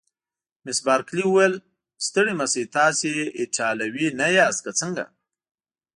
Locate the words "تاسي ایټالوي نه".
2.77-4.27